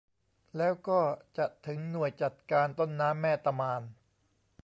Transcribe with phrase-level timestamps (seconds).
[0.57, 1.01] แล้วก็
[1.37, 3.81] จะถึงหน่วยจัดการต้นน้ำแม่ตะมาน